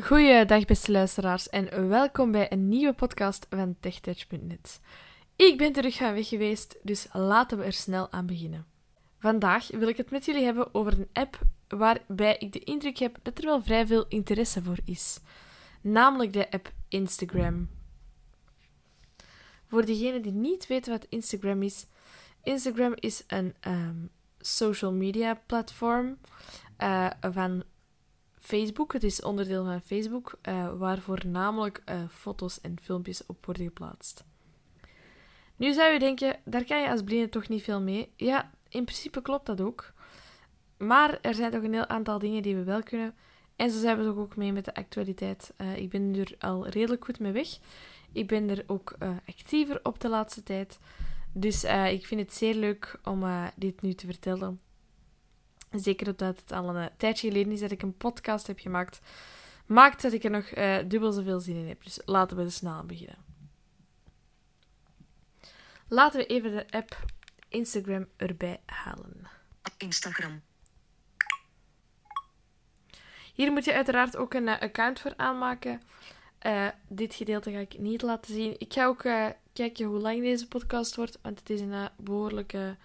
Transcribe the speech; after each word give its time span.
Goeiedag 0.00 0.64
beste 0.64 0.92
luisteraars 0.92 1.48
en 1.48 1.88
welkom 1.88 2.32
bij 2.32 2.52
een 2.52 2.68
nieuwe 2.68 2.92
podcast 2.92 3.46
van 3.50 3.76
TechTouch.net. 3.80 4.80
Ik 5.36 5.58
ben 5.58 5.72
terug 5.72 5.96
gaan 5.96 6.14
weg 6.14 6.28
geweest, 6.28 6.76
dus 6.82 7.06
laten 7.12 7.58
we 7.58 7.64
er 7.64 7.72
snel 7.72 8.12
aan 8.12 8.26
beginnen. 8.26 8.66
Vandaag 9.18 9.68
wil 9.70 9.88
ik 9.88 9.96
het 9.96 10.10
met 10.10 10.24
jullie 10.24 10.44
hebben 10.44 10.74
over 10.74 10.92
een 10.92 11.08
app 11.12 11.40
waarbij 11.68 12.36
ik 12.38 12.52
de 12.52 12.58
indruk 12.58 12.98
heb 12.98 13.18
dat 13.22 13.38
er 13.38 13.44
wel 13.44 13.62
vrij 13.62 13.86
veel 13.86 14.06
interesse 14.08 14.62
voor 14.62 14.78
is. 14.84 15.20
Namelijk 15.80 16.32
de 16.32 16.50
app 16.50 16.72
Instagram. 16.88 17.68
Voor 19.66 19.84
degenen 19.84 20.22
die 20.22 20.32
niet 20.32 20.66
weten 20.66 20.92
wat 20.92 21.06
Instagram 21.08 21.62
is, 21.62 21.86
Instagram 22.42 22.92
is 22.94 23.24
een 23.26 23.54
ehm, 23.60 23.96
social 24.38 24.92
media 24.92 25.40
platform 25.46 26.18
uh, 26.78 27.10
van 27.20 27.64
Facebook. 28.42 28.92
Het 28.92 29.02
is 29.02 29.22
onderdeel 29.22 29.64
van 29.64 29.80
Facebook, 29.80 30.38
uh, 30.48 30.72
waar 30.78 30.98
voornamelijk 30.98 31.82
uh, 31.86 32.02
foto's 32.10 32.60
en 32.60 32.76
filmpjes 32.82 33.26
op 33.26 33.46
worden 33.46 33.64
geplaatst. 33.64 34.24
Nu 35.56 35.72
zou 35.72 35.92
je 35.92 35.98
denken, 35.98 36.36
daar 36.44 36.64
kan 36.64 36.80
je 36.80 36.90
als 36.90 37.02
blinde 37.02 37.28
toch 37.28 37.48
niet 37.48 37.62
veel 37.62 37.80
mee. 37.80 38.12
Ja, 38.16 38.50
in 38.68 38.84
principe 38.84 39.22
klopt 39.22 39.46
dat 39.46 39.60
ook. 39.60 39.92
Maar 40.76 41.18
er 41.20 41.34
zijn 41.34 41.50
toch 41.50 41.62
een 41.62 41.72
heel 41.72 41.86
aantal 41.86 42.18
dingen 42.18 42.42
die 42.42 42.56
we 42.56 42.64
wel 42.64 42.82
kunnen. 42.82 43.14
En 43.56 43.70
zo 43.70 43.78
zijn 43.80 43.98
we 43.98 44.04
toch 44.04 44.16
ook 44.16 44.36
mee 44.36 44.52
met 44.52 44.64
de 44.64 44.74
actualiteit. 44.74 45.52
Uh, 45.58 45.76
ik 45.76 45.90
ben 45.90 46.14
er 46.14 46.34
al 46.38 46.68
redelijk 46.68 47.04
goed 47.04 47.20
mee 47.20 47.32
weg. 47.32 47.58
Ik 48.12 48.26
ben 48.26 48.50
er 48.50 48.64
ook 48.66 48.96
actiever 49.26 49.80
op 49.82 50.00
de 50.00 50.08
laatste 50.08 50.42
tijd. 50.42 50.78
Dus 51.32 51.64
ik 51.90 52.06
vind 52.06 52.20
het 52.20 52.34
zeer 52.34 52.54
leuk 52.54 53.00
om 53.04 53.24
dit 53.56 53.82
nu 53.82 53.92
te 53.92 54.06
vertellen. 54.06 54.60
Zeker 55.72 56.06
omdat 56.06 56.40
het 56.40 56.52
al 56.52 56.76
een 56.76 56.90
tijdje 56.96 57.28
geleden 57.28 57.52
is 57.52 57.60
dat 57.60 57.70
ik 57.70 57.82
een 57.82 57.96
podcast 57.96 58.46
heb 58.46 58.58
gemaakt. 58.58 59.00
Maakt 59.66 60.02
dat 60.02 60.12
ik 60.12 60.24
er 60.24 60.30
nog 60.30 60.56
uh, 60.56 60.78
dubbel 60.88 61.12
zoveel 61.12 61.40
zin 61.40 61.56
in 61.56 61.68
heb. 61.68 61.84
Dus 61.84 62.00
laten 62.04 62.36
we 62.36 62.42
er 62.42 62.52
snel 62.52 62.72
aan 62.72 62.86
beginnen. 62.86 63.24
Laten 65.88 66.20
we 66.20 66.26
even 66.26 66.50
de 66.50 66.66
app 66.70 67.04
Instagram 67.48 68.08
erbij 68.16 68.60
halen. 68.66 69.28
Instagram. 69.78 70.42
Hier 73.34 73.52
moet 73.52 73.64
je 73.64 73.74
uiteraard 73.74 74.16
ook 74.16 74.34
een 74.34 74.46
uh, 74.46 74.60
account 74.60 75.00
voor 75.00 75.14
aanmaken. 75.16 75.82
Uh, 76.46 76.68
dit 76.88 77.14
gedeelte 77.14 77.50
ga 77.50 77.58
ik 77.58 77.78
niet 77.78 78.02
laten 78.02 78.34
zien. 78.34 78.54
Ik 78.58 78.72
ga 78.72 78.86
ook 78.86 79.02
kijken 79.52 79.84
hoe 79.84 79.98
lang 79.98 80.20
deze 80.20 80.48
podcast 80.48 80.96
wordt, 80.96 81.18
want 81.22 81.38
het 81.38 81.50
is 81.50 81.60
een 81.60 81.88
behoorlijke 81.96 82.76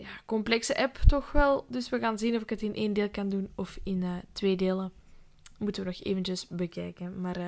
ja, 0.00 0.20
complexe 0.26 0.76
app 0.76 0.96
toch 0.96 1.32
wel. 1.32 1.66
Dus 1.68 1.88
we 1.88 1.98
gaan 1.98 2.18
zien 2.18 2.36
of 2.36 2.42
ik 2.42 2.50
het 2.50 2.62
in 2.62 2.74
één 2.74 2.92
deel 2.92 3.10
kan 3.10 3.28
doen 3.28 3.52
of 3.54 3.78
in 3.82 4.02
uh, 4.02 4.16
twee 4.32 4.56
delen. 4.56 4.92
Moeten 5.58 5.82
we 5.82 5.88
nog 5.88 6.02
eventjes 6.02 6.46
bekijken. 6.48 7.20
Maar 7.20 7.38
uh, 7.38 7.46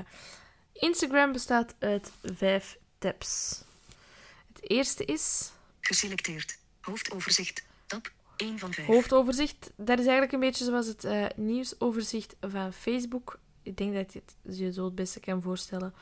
Instagram 0.72 1.32
bestaat 1.32 1.74
uit 1.78 2.12
vijf 2.22 2.78
tabs. 2.98 3.64
Het 4.52 4.70
eerste 4.70 5.04
is... 5.04 5.52
Geselecteerd. 5.80 6.58
Hoofdoverzicht. 6.80 7.64
Tab 7.86 8.12
1 8.36 8.58
van 8.58 8.72
5. 8.72 8.86
Hoofdoverzicht. 8.86 9.72
Dat 9.76 9.98
is 9.98 10.04
eigenlijk 10.04 10.32
een 10.32 10.40
beetje 10.40 10.64
zoals 10.64 10.86
het 10.86 11.04
uh, 11.04 11.26
nieuwsoverzicht 11.36 12.36
van 12.40 12.72
Facebook. 12.72 13.38
Ik 13.62 13.76
denk 13.76 13.94
dat 13.94 14.12
je 14.12 14.22
het 14.42 14.56
je 14.56 14.72
zo 14.72 14.84
het 14.84 14.94
beste 14.94 15.20
kan 15.20 15.42
voorstellen. 15.42 15.94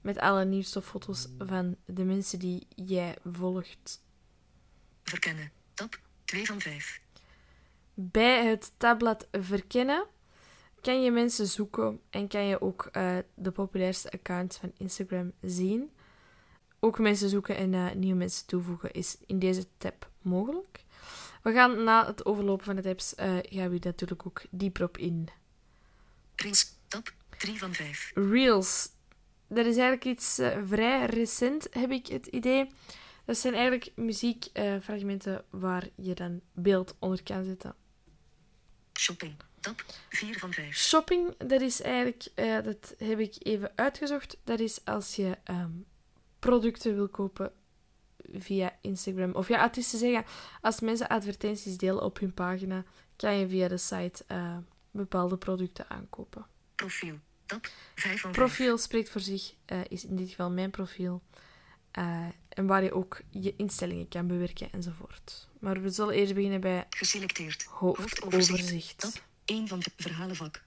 Met 0.00 0.18
alle 0.18 0.44
nieuwste 0.44 0.82
foto's 0.82 1.26
van 1.38 1.76
de 1.84 2.04
mensen 2.04 2.38
die 2.38 2.66
jij 2.74 3.16
volgt. 3.24 4.02
Verkennen. 5.02 5.57
Tab 5.78 5.98
2 6.24 6.46
van 6.46 6.60
5. 6.60 7.00
Bij 7.94 8.46
het 8.46 8.72
tabblad 8.76 9.28
verkennen 9.32 10.06
kan 10.80 11.02
je 11.02 11.10
mensen 11.10 11.46
zoeken 11.46 12.00
en 12.10 12.28
kan 12.28 12.44
je 12.44 12.60
ook 12.60 12.88
uh, 12.92 13.16
de 13.34 13.50
populairste 13.50 14.10
accounts 14.10 14.56
van 14.56 14.72
Instagram 14.76 15.32
zien. 15.40 15.90
Ook 16.80 16.98
mensen 16.98 17.28
zoeken 17.28 17.56
en 17.56 17.72
uh, 17.72 17.92
nieuwe 17.92 18.18
mensen 18.18 18.46
toevoegen 18.46 18.92
is 18.92 19.16
in 19.26 19.38
deze 19.38 19.66
tab 19.76 20.10
mogelijk. 20.22 20.84
We 21.42 21.52
gaan 21.52 21.84
na 21.84 22.06
het 22.06 22.24
overlopen 22.24 22.64
van 22.64 22.76
de 22.76 22.82
tabs 22.82 23.14
uh, 23.14 23.38
gaan 23.42 23.70
we 23.70 23.78
natuurlijk 23.80 24.26
ook 24.26 24.42
dieper 24.50 24.84
op 24.84 24.98
in. 24.98 25.28
Reels, 26.34 26.72
tab 26.88 27.12
3 27.38 27.58
van 27.58 27.74
5. 27.74 28.10
Reels. 28.14 28.88
Dat 29.48 29.66
is 29.66 29.76
eigenlijk 29.76 30.04
iets 30.04 30.40
vrij 30.66 31.06
recent, 31.06 31.68
heb 31.70 31.90
ik 31.90 32.06
het 32.06 32.26
idee. 32.26 32.70
Dat 33.28 33.38
zijn 33.38 33.54
eigenlijk 33.54 33.90
muziekfragmenten 33.96 35.32
uh, 35.32 35.60
waar 35.60 35.88
je 35.94 36.14
dan 36.14 36.40
beeld 36.52 36.96
onder 36.98 37.22
kan 37.22 37.44
zetten. 37.44 37.74
Shopping. 38.98 39.36
Tab 39.60 39.84
4 40.08 40.38
van 40.38 40.52
5. 40.52 40.76
Shopping, 40.76 41.36
dat 41.36 41.60
is 41.60 41.80
eigenlijk, 41.80 42.28
uh, 42.34 42.62
dat 42.62 42.94
heb 42.98 43.18
ik 43.18 43.34
even 43.38 43.72
uitgezocht. 43.74 44.36
Dat 44.44 44.60
is 44.60 44.84
als 44.84 45.16
je 45.16 45.38
um, 45.50 45.86
producten 46.38 46.94
wil 46.94 47.08
kopen 47.08 47.52
via 48.32 48.78
Instagram. 48.80 49.34
Of 49.34 49.48
ja, 49.48 49.62
het 49.62 49.76
is 49.76 49.90
te 49.90 49.96
zeggen, 49.96 50.24
als 50.60 50.80
mensen 50.80 51.08
advertenties 51.08 51.76
delen 51.76 52.02
op 52.02 52.18
hun 52.18 52.34
pagina, 52.34 52.84
kan 53.16 53.36
je 53.36 53.48
via 53.48 53.68
de 53.68 53.78
site 53.78 54.24
uh, 54.28 54.56
bepaalde 54.90 55.36
producten 55.36 55.90
aankopen. 55.90 56.46
Profiel. 56.74 57.18
Tab 57.46 57.66
5 57.94 58.20
van 58.20 58.34
5. 58.34 58.46
Profiel 58.46 58.78
spreekt 58.78 59.10
voor 59.10 59.20
zich, 59.20 59.54
is 59.88 60.04
in 60.04 60.16
dit 60.16 60.28
geval 60.28 60.50
mijn 60.50 60.70
profiel. 60.70 61.22
En 62.58 62.66
waar 62.66 62.82
je 62.82 62.92
ook 62.92 63.20
je 63.30 63.54
instellingen 63.56 64.08
kan 64.08 64.26
bewerken 64.26 64.72
enzovoort. 64.72 65.48
Maar 65.60 65.82
we 65.82 65.88
zullen 65.90 66.14
eerst 66.14 66.34
beginnen 66.34 66.60
bij 66.60 66.86
Geselecteerd. 66.90 67.62
hoofdoverzicht. 67.62 69.22
1 69.44 69.68
van 69.68 69.78
de 69.78 69.90
verhalenvak. 69.96 70.62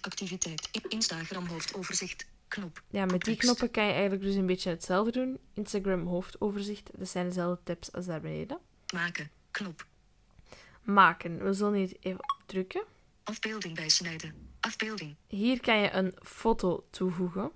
Activiteit. 0.00 0.68
Instagram 0.88 1.46
hoofdoverzicht. 1.46 2.26
Knop. 2.48 2.82
Ja, 2.90 3.04
met 3.04 3.20
die 3.20 3.36
knoppen 3.36 3.70
kan 3.70 3.84
je 3.84 3.92
eigenlijk 3.92 4.22
dus 4.22 4.34
een 4.34 4.46
beetje 4.46 4.70
hetzelfde 4.70 5.12
doen. 5.12 5.38
Instagram 5.54 6.06
hoofdoverzicht. 6.06 6.90
Dat 6.98 7.08
zijn 7.08 7.26
dezelfde 7.26 7.62
tabs 7.64 7.92
als 7.92 8.06
daar 8.06 8.20
beneden. 8.20 8.58
Maken. 8.94 9.30
Knop. 9.50 9.86
Maken. 10.82 11.44
We 11.44 11.52
zullen 11.52 11.74
hier 11.74 11.96
even 12.00 12.24
drukken. 12.46 12.84
Afbeelding 13.22 13.74
bijsnijden. 13.74 14.48
Afbeelding. 14.60 15.14
Hier 15.26 15.60
kan 15.60 15.78
je 15.78 15.90
een 15.90 16.14
foto 16.22 16.86
toevoegen. 16.90 17.50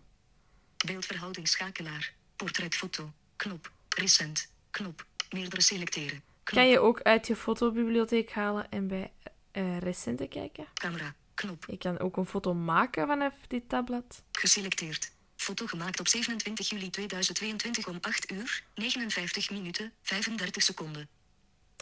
Beeldverhouding 0.86 1.48
schakelaar. 1.48 2.12
Portretfoto. 2.36 3.12
Knop. 3.36 3.76
Recent. 3.98 4.50
Knop. 4.70 5.06
Meerdere 5.30 5.62
selecteren. 5.62 6.22
Knop. 6.42 6.62
Kan 6.62 6.68
je 6.68 6.78
ook 6.78 7.02
uit 7.02 7.26
je 7.26 7.36
fotobibliotheek 7.36 8.30
halen 8.30 8.70
en 8.70 8.88
bij 8.88 9.12
uh, 9.52 9.78
recente 9.78 10.26
kijken. 10.26 10.66
Camera. 10.74 11.14
Knop. 11.34 11.64
Je 11.68 11.76
kan 11.78 11.98
ook 11.98 12.16
een 12.16 12.26
foto 12.26 12.54
maken 12.54 13.06
vanaf 13.06 13.34
dit 13.46 13.68
tabblad. 13.68 14.22
Geselecteerd. 14.32 15.12
Foto 15.36 15.66
gemaakt 15.66 16.00
op 16.00 16.08
27 16.08 16.68
juli 16.68 16.90
2022 16.90 17.88
om 17.88 17.98
8 18.00 18.32
uur, 18.32 18.64
59 18.74 19.50
minuten, 19.50 19.92
35 20.02 20.62
seconden. 20.62 21.08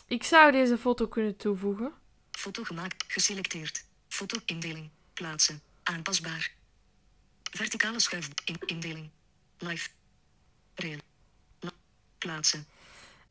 Ik 0.06 0.22
zou 0.22 0.52
deze 0.52 0.78
foto 0.78 1.08
kunnen 1.08 1.36
toevoegen. 1.36 1.92
Foto 2.30 2.64
gemaakt. 2.64 3.04
Geselecteerd. 3.08 3.84
Foto-indeling. 4.08 4.90
Plaatsen. 5.12 5.62
Aanpasbaar. 5.82 6.52
Verticale 7.42 8.00
schuif. 8.00 8.28
In 8.44 8.56
indeling. 8.66 9.10
Live. 9.58 9.88
Rail. 10.74 11.05
Plaatsen. 12.26 12.66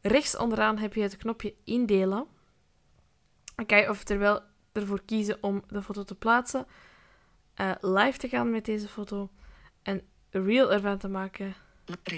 Rechts 0.02 0.38
onderaan 0.38 0.78
heb 0.78 0.94
je 0.94 1.02
het 1.02 1.18
knopje 1.18 1.54
indelen. 1.64 2.28
Dan 3.56 3.66
kan 3.66 3.78
je 3.78 3.90
oftewel 3.90 4.42
ervoor 4.72 5.02
kiezen 5.06 5.44
om 5.44 5.64
de 5.68 5.82
foto 5.82 6.04
te 6.04 6.16
plaatsen, 6.16 6.68
uh, 7.62 7.72
live 7.82 8.18
te 8.18 8.30
gaan 8.30 8.52
met 8.52 8.66
deze 8.66 8.88
foto, 8.88 9.32
een 9.84 10.02
reel 10.30 10.74
ervan 10.74 10.98
te 10.98 11.08
maken. 11.08 11.56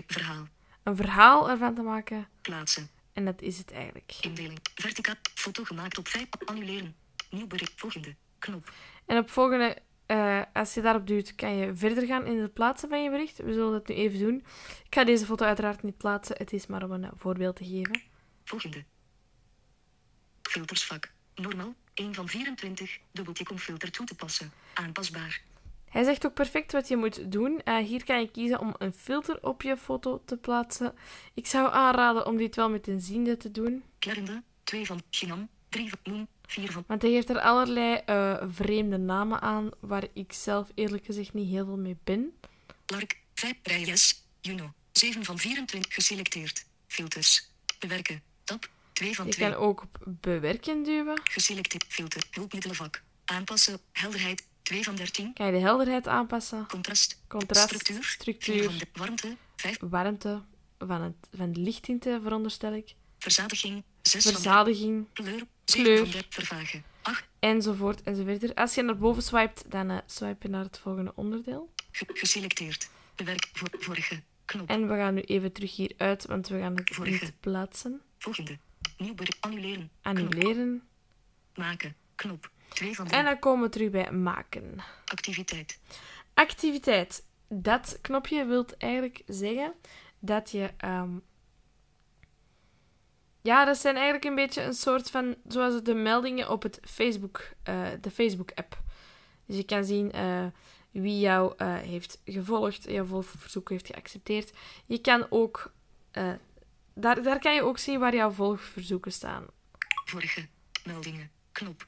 Verhaal. 0.07 0.47
Een 0.83 0.95
verhaal 0.95 1.49
ervan 1.49 1.75
te 1.75 1.81
maken. 1.81 2.27
Plaatsen. 2.41 2.89
En 3.13 3.25
dat 3.25 3.41
is 3.41 3.57
het 3.57 3.71
eigenlijk. 3.71 4.17
Indeling. 4.21 4.59
Verticaal. 4.75 5.15
Foto 5.33 5.63
gemaakt 5.63 5.97
op 5.97 6.07
5. 6.07 6.27
Annuleren. 6.45 6.95
Nieuw 7.29 7.47
bericht. 7.47 7.73
Volgende. 7.75 8.15
Knop. 8.39 8.71
En 9.05 9.17
op 9.17 9.29
volgende 9.29 9.77
uh, 10.07 10.41
als 10.53 10.73
je 10.73 10.81
daarop 10.81 11.07
duwt, 11.07 11.36
kan 11.36 11.56
je 11.56 11.75
verder 11.75 12.06
gaan 12.06 12.25
in 12.25 12.38
het 12.38 12.54
plaatsen 12.54 12.89
van 12.89 13.04
je 13.04 13.09
bericht. 13.09 13.38
We 13.38 13.54
zullen 13.54 13.71
dat 13.71 13.88
nu 13.88 13.95
even 13.95 14.19
doen. 14.19 14.36
Ik 14.86 14.94
ga 14.94 15.04
deze 15.04 15.25
foto 15.25 15.45
uiteraard 15.45 15.83
niet 15.83 15.98
plaatsen. 15.98 16.36
Het 16.38 16.54
is 16.54 16.68
maar 16.68 16.83
om 16.83 16.92
een 16.92 17.09
voorbeeld 17.15 17.56
te 17.56 17.65
geven. 17.65 18.01
Volgende. 18.44 18.83
Filtersvak. 20.42 21.12
Normaal. 21.36 21.75
1 21.94 22.13
van 22.13 22.27
24. 22.27 23.00
Dubbeltik 23.12 23.51
om 23.51 23.57
filter 23.57 23.92
toe 23.92 24.06
te 24.06 24.15
passen. 24.15 24.51
Aanpasbaar. 24.74 25.42
Hij 25.89 26.04
zegt 26.04 26.25
ook 26.25 26.33
perfect 26.33 26.71
wat 26.71 26.88
je 26.88 26.98
moet 26.98 27.31
doen. 27.31 27.62
Uh, 27.65 27.77
hier 27.77 28.03
kan 28.03 28.19
je 28.19 28.31
kiezen 28.31 28.60
om 28.60 28.75
een 28.77 28.94
filter 28.94 29.44
op 29.44 29.62
je 29.62 29.77
foto 29.77 30.21
te 30.25 30.38
plaatsen. 30.38 30.94
Ik 31.33 31.48
zou 31.48 31.71
aanraden 31.71 32.25
om 32.25 32.38
dit 32.38 32.56
wel 32.56 32.69
met 32.69 32.88
een 32.88 33.01
ziende 33.01 33.38
te 33.38 33.51
doen. 33.51 33.83
Klerende. 34.00 34.44
2 34.63 34.86
van 34.86 35.01
Chinam. 35.10 35.50
3 35.69 35.89
van 35.89 36.13
Moon. 36.13 36.27
4 36.47 36.71
van... 36.71 36.83
Want 36.88 37.01
hij 37.01 37.11
geeft 37.11 37.29
er 37.29 37.39
allerlei 37.39 38.01
uh, 38.05 38.44
vreemde 38.49 38.97
namen 38.97 39.41
aan, 39.41 39.69
waar 39.79 40.03
ik 40.13 40.33
zelf 40.33 40.71
eerlijk 40.75 41.05
gezegd 41.05 41.33
niet 41.33 41.49
heel 41.49 41.65
veel 41.65 41.77
mee 41.77 41.97
ben. 42.03 42.33
Lark, 42.85 43.19
5, 43.33 43.53
Reyes, 43.63 44.23
Juno, 44.41 44.73
7 44.91 45.23
van 45.23 45.38
24 45.38 45.94
geselecteerd. 45.94 46.65
Filters, 46.88 47.51
bewerken, 47.79 48.21
tab, 48.44 48.69
2 48.94 49.15
van 49.15 49.29
2. 49.29 49.45
Je 49.45 49.55
kan 49.55 49.63
ook 49.63 49.81
op 49.81 49.99
bewerken 50.05 50.83
duwen. 50.83 51.19
Geselecteerd, 51.23 51.85
filter, 51.88 52.23
hulpmiddelenvak, 52.31 53.03
aanpassen, 53.25 53.79
helderheid, 53.91 54.47
2 54.61 54.83
van 54.83 54.95
13. 54.95 55.33
Kan 55.33 55.45
je 55.45 55.51
de 55.51 55.59
helderheid 55.59 56.07
aanpassen. 56.07 56.67
Contrast. 56.67 57.21
Contrast, 57.27 57.63
Structuur. 57.63 58.03
structuur. 58.03 58.55
4 58.55 58.63
van 58.63 58.77
de 58.77 58.88
warmte. 58.93 59.38
5. 59.55 59.77
Warmte 59.79 60.41
van, 60.77 61.01
het, 61.01 61.15
van 61.38 61.53
de 61.53 61.59
lichttinten, 61.59 62.21
veronderstel 62.21 62.73
ik. 62.73 62.95
Verzadiging. 63.17 63.83
6 64.01 64.23
van 64.23 64.31
Verzadiging, 64.31 65.07
13. 65.13 65.25
Kleur. 65.25 65.47
Kleur. 65.71 65.97
7 65.97 66.11
van 66.11 66.11
13. 66.11 66.23
Vervagen. 66.29 66.83
8. 67.01 67.27
enzovoort 67.39 68.03
enzovoort. 68.03 68.55
Als 68.55 68.75
je 68.75 68.81
naar 68.81 68.97
boven 68.97 69.23
swipet, 69.23 69.63
dan 69.67 69.89
eh, 69.89 69.97
swipe 70.05 70.37
je 70.39 70.49
naar 70.49 70.63
het 70.63 70.77
volgende 70.79 71.11
onderdeel. 71.15 71.69
Ge- 71.91 72.05
geselecteerd. 72.13 72.89
Bewerk. 73.15 73.49
Voor, 73.53 73.69
vorige. 73.79 74.21
Knop. 74.45 74.69
En 74.69 74.87
we 74.87 74.95
gaan 74.95 75.13
nu 75.13 75.21
even 75.21 75.51
terug 75.51 75.75
hieruit, 75.75 76.25
want 76.25 76.47
we 76.47 76.59
gaan 76.59 76.75
het 76.75 76.89
Vorige. 76.95 77.23
niet 77.23 77.33
plaatsen. 77.39 78.01
Volgende. 78.17 78.57
Nieuw. 78.97 79.13
Annuleren. 79.39 79.89
Knop. 80.01 80.17
Annuleren. 80.17 80.83
Maken. 81.55 81.95
Knop. 82.15 82.51
2 82.69 82.95
van 82.95 83.05
En 83.05 83.11
3. 83.11 83.23
dan 83.23 83.39
komen 83.39 83.63
we 83.65 83.69
terug 83.71 83.89
bij 83.89 84.11
maken. 84.11 84.79
Activiteit. 85.05 85.79
Activiteit. 86.33 87.23
Dat 87.49 87.97
knopje 88.01 88.45
wil 88.45 88.65
eigenlijk 88.77 89.21
zeggen 89.27 89.73
dat 90.19 90.51
je. 90.51 90.69
ehm, 90.77 91.09
ja, 93.47 93.65
dat 93.65 93.77
zijn 93.77 93.95
eigenlijk 93.95 94.25
een 94.25 94.35
beetje 94.35 94.61
een 94.61 94.73
soort 94.73 95.09
van. 95.09 95.35
Zoals 95.47 95.83
de 95.83 95.94
meldingen 95.94 96.49
op 96.49 96.63
het 96.63 96.79
Facebook, 96.83 97.49
eh, 97.63 97.88
de 98.01 98.11
Facebook-app. 98.11 98.81
Dus 99.45 99.55
je 99.55 99.63
kan 99.63 99.83
zien 99.83 100.11
eh, 100.11 100.45
wie 100.91 101.19
jou 101.19 101.53
eh, 101.57 101.75
heeft 101.75 102.19
gevolgd, 102.25 102.83
jouw 102.83 103.05
volgverzoek 103.05 103.69
heeft 103.69 103.88
geaccepteerd. 103.88 104.53
Je 104.85 105.01
kan 105.01 105.27
ook. 105.29 105.73
daar, 106.94 107.23
daar 107.23 107.39
kan 107.39 107.53
je 107.53 107.61
ook 107.61 107.77
zien 107.77 107.99
waar 107.99 108.15
jouw 108.15 108.31
volgverzoeken 108.31 109.11
staan. 109.11 109.45
Vorige. 110.05 110.47
Meldingen. 110.83 111.31
Knop. 111.51 111.88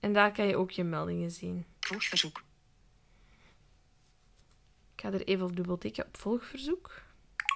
En 0.00 0.12
daar 0.12 0.32
kan 0.32 0.46
je 0.46 0.56
ook 0.56 0.70
je 0.70 0.84
meldingen 0.84 1.30
zien. 1.30 1.64
Volgverzoek. 1.80 2.42
Ik 4.94 5.00
ga 5.00 5.12
er 5.12 5.24
even 5.24 5.46
op 5.46 5.56
dubbel 5.56 5.78
tikken 5.78 6.06
op 6.06 6.16
volgverzoek. 6.16 7.02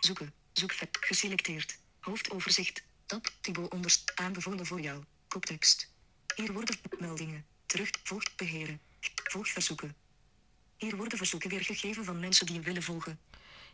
Zoeken. 0.00 0.32
Zoekvet. 0.52 0.96
Geselecteerd. 1.00 1.78
Hoofdoverzicht. 2.00 2.85
Tab. 3.06 3.26
Onderst. 3.68 4.12
Aanbevolen 4.14 4.66
voor 4.66 4.80
jou. 4.80 5.02
Koptekst. 5.28 5.90
Hier 6.34 6.52
worden 6.52 6.76
meldingen. 6.98 7.44
Terug. 7.66 7.90
Volgt 8.02 8.36
beheren. 8.36 8.80
Volgverzoeken. 9.24 9.94
Hier 10.76 10.96
worden 10.96 11.18
verzoeken 11.18 11.50
weergegeven 11.50 12.04
van 12.04 12.20
mensen 12.20 12.46
die 12.46 12.54
je 12.54 12.60
willen 12.60 12.82
volgen. 12.82 13.18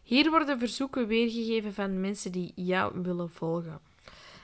Hier 0.02 0.30
worden 0.30 0.58
verzoeken 0.58 1.06
weergegeven 1.06 1.74
van 1.74 2.00
mensen 2.00 2.32
die 2.32 2.52
jou 2.54 3.02
willen 3.02 3.30
volgen. 3.30 3.80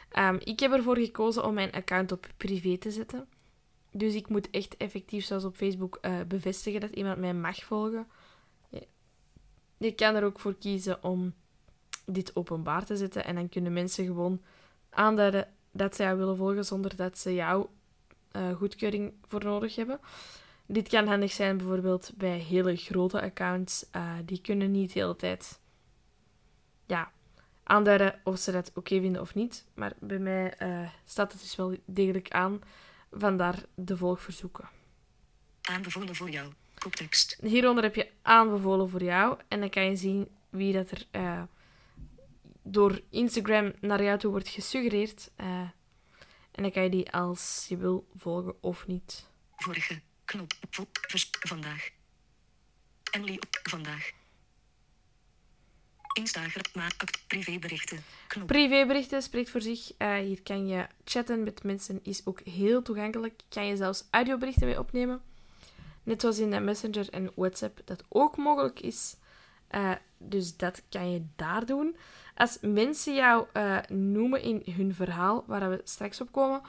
Ehm, 0.09 0.39
ik 0.45 0.61
heb 0.61 0.73
ervoor 0.73 0.97
gekozen 0.97 1.45
om 1.45 1.55
mijn 1.55 1.73
account 1.73 2.13
op 2.13 2.29
privé 2.37 2.79
te 2.79 2.91
zetten. 2.91 3.29
Dus 3.93 4.15
ik 4.15 4.29
moet 4.29 4.51
echt 4.51 4.77
effectief, 4.77 5.25
zoals 5.25 5.45
op 5.45 5.57
Facebook, 5.57 5.99
eh, 6.01 6.21
bevestigen 6.29 6.81
dat 6.81 6.91
iemand 6.91 7.19
mij 7.19 7.35
mag 7.35 7.65
volgen. 7.65 8.07
Je 9.79 9.93
kan 9.93 10.15
er 10.15 10.25
ook 10.25 10.41
voor 10.41 10.59
kiezen 10.59 11.03
om 11.03 11.35
dit 12.07 12.37
openbaar 12.37 12.85
te 12.85 12.97
zetten. 12.97 13.25
En 13.25 13.35
dan 13.35 13.49
kunnen 13.49 13.73
mensen 13.73 14.07
gewoon 14.07 14.41
aanduiden 14.91 15.49
dat 15.71 15.97
ze 15.97 16.03
jou 16.03 16.19
willen 16.19 16.37
volgen 16.37 16.65
zonder 16.65 16.97
dat 16.97 17.19
ze 17.19 17.35
jouw 17.35 17.71
eh, 18.31 18.53
goedkeuring 18.53 19.13
voor 19.27 19.45
nodig 19.45 19.77
hebben. 19.77 20.01
Dit 20.67 20.89
kan 20.89 21.07
handig 21.07 21.33
zijn 21.33 21.57
bijvoorbeeld 21.57 22.13
bij 22.15 22.39
hele 22.39 22.77
grote 22.77 23.21
accounts. 23.21 23.87
eh, 23.91 24.13
die 24.25 24.41
kunnen 24.41 24.71
niet 24.71 24.93
de 24.93 25.01
hele 25.01 25.17
tijd 25.17 25.61
ja, 26.87 27.13
aanduiden 27.63 28.21
of 28.25 28.39
ze 28.39 28.53
dat 28.53 28.71
oké 28.75 29.01
vinden 29.01 29.21
of 29.21 29.35
niet. 29.35 29.65
Maar 29.75 29.93
bij 29.99 30.19
mij 30.19 30.55
eh, 30.55 30.89
staat 31.05 31.33
het 31.33 31.41
dus 31.41 31.57
wel 31.57 31.77
degelijk 31.85 32.31
aan. 32.31 32.61
Vandaar 33.13 33.63
de 33.75 33.97
volgverzoeken. 33.97 34.69
Aanbevolen 35.63 36.15
voor 36.15 36.31
jou. 36.31 36.53
Koptekst. 36.79 37.39
Hieronder 37.41 37.85
heb 37.85 37.95
je 37.95 38.11
aanbevolen 38.23 38.89
voor 38.89 39.03
jou. 39.03 39.39
En 39.49 39.61
dan 39.61 39.71
kan 39.71 39.85
je 39.85 39.97
zien 39.97 40.29
wie 40.51 40.73
dat 40.73 40.91
er 40.91 41.07
door 42.73 43.01
Instagram 43.11 43.73
naar 43.81 44.03
jou 44.03 44.19
toe 44.19 44.31
wordt 44.31 44.49
gesuggereerd. 44.49 45.31
eh, 45.37 45.47
en 46.51 46.63
dan 46.65 46.73
kan 46.73 46.83
je 46.83 46.91
die 46.91 47.13
als 47.13 47.67
je 47.69 47.77
wil 47.77 48.09
volgen 48.17 48.63
of 48.63 48.87
niet. 48.87 49.27
Vorige. 49.57 50.01
Knop. 50.25 50.53
Vandaag. 51.41 51.89
Emily 53.11 53.35
op 53.35 53.61
vandaag. 53.63 54.11
Instagram. 56.13 56.63
Maak 56.75 56.95
act, 56.97 57.27
privéberichten. 57.27 58.05
Knop. 58.27 58.47
Privéberichten 58.47 59.23
spreekt 59.23 59.51
voor 59.51 59.61
zich. 59.63 59.93
Eh, 59.97 60.15
hier 60.15 60.43
kan 60.43 60.67
je 60.67 60.87
chatten 61.05 61.43
met 61.43 61.63
mensen, 61.63 62.01
is 62.03 62.27
ook 62.27 62.41
heel 62.41 62.83
toegankelijk. 62.83 63.43
Kan 63.49 63.67
je 63.67 63.77
zelfs 63.77 64.05
audioberichten 64.11 64.67
mee 64.67 64.79
opnemen. 64.79 65.23
Net 66.03 66.21
zoals 66.21 66.39
in 66.39 66.51
de 66.51 66.61
Messenger 66.61 67.09
en 67.11 67.33
WhatsApp 67.35 67.81
dat 67.85 68.05
ook 68.09 68.37
mogelijk 68.37 68.81
is. 68.81 69.17
Eh, 69.69 69.93
dus 70.19 70.57
dat 70.57 70.83
kan 70.89 71.11
je 71.11 71.27
daar 71.37 71.67
doen. 71.67 71.97
Als 72.35 72.59
mensen 72.61 73.15
jou 73.15 73.47
eh, 73.53 73.79
noemen 73.89 74.43
in 74.43 74.63
hun 74.71 74.95
verhaal, 74.95 75.45
waar 75.47 75.71
we 75.71 75.81
straks 75.85 76.21
op 76.21 76.33
komen, 76.33 76.61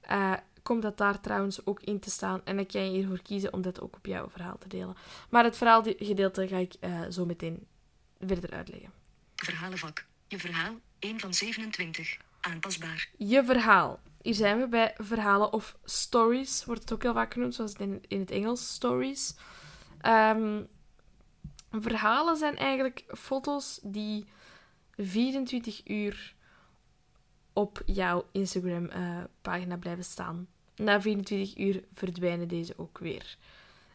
eh, 0.00 0.32
komt 0.62 0.82
dat 0.82 0.98
daar 0.98 1.20
trouwens 1.20 1.66
ook 1.66 1.80
in 1.82 1.98
te 2.00 2.10
staan. 2.10 2.40
En 2.44 2.56
dan 2.56 2.66
kan 2.66 2.84
je 2.84 2.90
hiervoor 2.90 3.22
kiezen 3.22 3.52
om 3.52 3.62
dat 3.62 3.80
ook 3.80 3.96
op 3.96 4.06
jouw 4.06 4.28
verhaal 4.30 4.58
te 4.58 4.68
delen. 4.68 4.96
Maar 5.30 5.44
het 5.44 5.56
verhaalgedeelte 5.56 6.48
ga 6.48 6.56
ik 6.56 6.74
eh, 6.80 7.00
zo 7.10 7.24
meteen 7.24 7.66
verder 8.20 8.50
uitleggen. 8.50 8.92
Verhalenvak. 9.34 10.06
Je 10.26 10.38
verhaal. 10.38 10.74
1 10.98 11.20
van 11.20 11.34
27. 11.34 12.16
Aanpasbaar. 12.40 13.08
Je 13.16 13.44
verhaal. 13.44 14.00
Hier 14.22 14.34
zijn 14.34 14.58
we 14.58 14.68
bij 14.68 14.94
verhalen 14.96 15.52
of 15.52 15.76
stories, 15.84 16.64
wordt 16.64 16.80
het 16.80 16.92
ook 16.92 17.02
heel 17.02 17.12
vaak 17.12 17.32
genoemd, 17.32 17.54
zoals 17.54 17.72
in, 17.72 18.02
in 18.08 18.20
het 18.20 18.30
Engels, 18.30 18.72
stories. 18.72 19.34
Ehm, 20.00 20.62
verhalen 21.70 22.36
zijn 22.36 22.56
eigenlijk 22.56 23.04
foto's 23.08 23.80
die 23.82 24.26
24 24.96 25.80
uur 25.86 26.34
op 27.52 27.82
jouw 27.86 28.24
Instagram-pagina 28.32 29.76
blijven 29.76 30.04
staan. 30.04 30.48
Na 30.76 31.00
24 31.00 31.56
uur 31.58 31.84
verdwijnen 31.92 32.48
deze 32.48 32.74
ook 32.76 32.98
weer. 32.98 33.36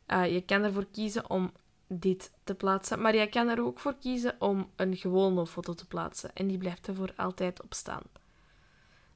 Eh, 0.06 0.34
je 0.34 0.42
kan 0.42 0.64
ervoor 0.64 0.88
kiezen 0.92 1.30
om 1.30 1.52
dit 1.88 2.32
te 2.44 2.56
plaatsen, 2.56 3.02
maar 3.02 3.16
je 3.16 3.28
kan 3.28 3.48
er 3.48 3.66
ook 3.66 3.80
voor 3.80 3.96
kiezen 4.00 4.36
om 4.40 4.70
een 4.76 4.96
gewone 4.96 5.48
foto 5.48 5.74
te 5.74 5.88
plaatsen. 5.88 6.34
En 6.34 6.48
die 6.48 6.58
blijft 6.58 6.88
er 6.88 6.96
voor 6.96 7.14
altijd 7.16 7.64
op 7.64 7.74
staan. 7.74 8.04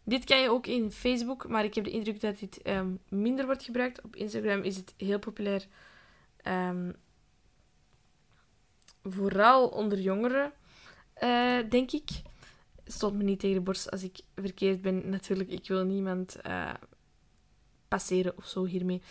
Dit 0.03 0.23
kan 0.23 0.39
je 0.39 0.49
ook 0.49 0.67
in 0.67 0.91
Facebook, 0.91 1.47
maar 1.47 1.63
ik 1.63 1.75
heb 1.75 1.83
de 1.83 1.89
indruk 1.89 2.21
dat 2.21 2.39
dit 2.39 2.61
ehm, 2.61 2.91
minder 3.09 3.45
wordt 3.45 3.63
gebruikt. 3.63 4.01
Op 4.01 4.15
Instagram 4.15 4.61
is 4.61 4.75
het 4.75 4.93
heel 4.97 5.19
populair. 5.19 5.67
Ehm, 6.41 6.91
vooral 9.11 9.67
onder 9.67 9.99
jongeren, 9.99 10.51
eh, 11.13 11.57
denk 11.69 11.91
ik. 11.91 12.09
Stond 12.85 13.15
me 13.15 13.23
niet 13.23 13.39
tegen 13.39 13.55
de 13.55 13.61
borst 13.61 13.91
als 13.91 14.03
ik 14.03 14.19
verkeerd 14.35 14.81
ben. 14.81 15.09
Natuurlijk, 15.09 15.49
ik 15.49 15.67
wil 15.67 15.83
niemand 15.83 16.41
eh, 16.41 16.73
passeren 17.87 18.37
of 18.37 18.45
zo 18.45 18.65
hiermee. 18.65 19.01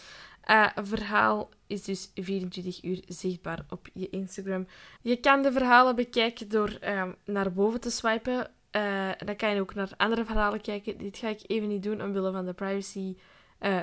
Een 0.75 0.87
verhaal 0.87 1.50
is 1.67 1.83
dus 1.83 2.11
24 2.15 2.85
uur 2.85 3.03
zichtbaar 3.07 3.65
op 3.69 3.88
je 3.93 4.11
Instagram. 4.11 4.67
Je 5.03 5.17
kan 5.17 5.43
de 5.43 5.53
verhalen 5.53 5.97
bekijken 5.97 6.49
door 6.49 6.69
ehm, 6.81 7.12
naar 7.25 7.53
boven 7.53 7.81
te 7.81 7.91
swipen. 7.91 8.50
Dan 9.19 9.37
kan 9.37 9.55
je 9.55 9.61
ook 9.61 9.75
naar 9.75 9.91
andere 9.97 10.25
verhalen 10.25 10.61
kijken. 10.61 10.99
Dit 10.99 11.17
ga 11.17 11.29
ik 11.29 11.41
even 11.47 11.69
niet 11.69 11.83
doen 11.83 12.03
omwille 12.03 12.33
van 12.33 12.47
de 12.47 12.53
privacy 12.53 13.17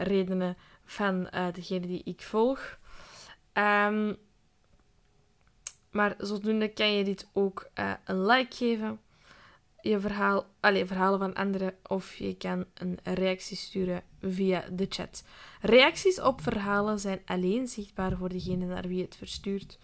redenen 0.03 0.58
van 0.86 1.29
degene 1.53 1.88
die 1.88 2.01
ik 2.03 2.22
volg. 2.22 2.77
Ehm, 3.53 4.13
maar 5.93 6.15
zodoende 6.17 6.67
kan 6.67 6.93
je 6.93 7.03
dit 7.03 7.27
ook 7.33 7.69
eh, 7.73 7.91
een 8.05 8.25
like 8.25 8.55
geven. 8.55 9.00
Je 9.81 10.00
verhaal, 10.00 10.45
allez, 10.59 10.88
verhalen 10.88 11.19
van 11.19 11.33
anderen. 11.33 11.75
Of 11.88 12.15
je 12.15 12.35
kan 12.38 12.65
een 12.73 13.00
reactie 13.03 13.57
sturen 13.57 14.03
via 14.21 14.63
de 14.71 14.85
chat. 14.89 15.23
Reacties 15.62 16.21
op 16.21 16.41
verhalen 16.41 17.00
zijn 17.00 17.21
alleen 17.25 17.67
zichtbaar 17.67 18.17
voor 18.17 18.29
degene 18.29 18.65
naar 18.65 18.88
wie 18.88 19.01
het 19.01 19.15
verstuurt. 19.15 19.77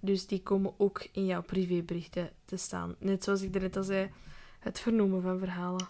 Dus 0.00 0.26
die 0.26 0.42
komen 0.42 0.74
ook 0.76 1.06
in 1.12 1.26
jouw 1.26 1.42
privéberichten 1.42 2.30
te 2.44 2.56
staan. 2.56 2.94
Net 2.98 3.24
zoals 3.24 3.42
ik 3.42 3.60
net 3.60 3.76
al 3.76 3.82
zei, 3.82 4.10
het 4.58 4.80
vernoemen 4.80 5.22
van 5.22 5.38
verhalen. 5.38 5.86